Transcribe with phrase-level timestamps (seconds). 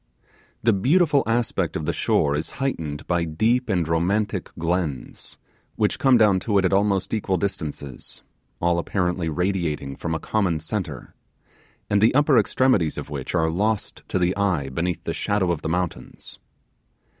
[0.63, 5.37] The beautiful aspect of the shore is heightened by deep and romantic glens,
[5.75, 8.23] which come down to it at almost equal distances,
[8.59, 11.13] all apparently radiating from a common centre,
[11.87, 15.61] and the upper extremities of which are lost to the eye beneath the shadow of
[15.61, 16.39] the mountains.